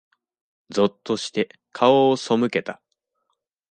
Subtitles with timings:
[0.71, 2.81] ぞっとして、顔を背けた。